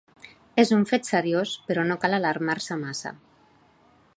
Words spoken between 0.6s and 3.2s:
És un fet seriós, però no cal alarmar-se massa.